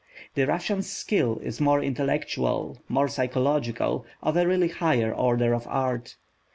The 0.33 0.47
Russian's 0.47 0.89
skill 0.91 1.37
is 1.43 1.61
more 1.61 1.79
intellectual, 1.79 2.79
more 2.89 3.07
psychological, 3.07 4.03
of 4.23 4.35
a 4.35 4.47
really 4.47 4.69
higher 4.69 5.13
order 5.13 5.53
of 5.53 5.67
art. 5.67 6.15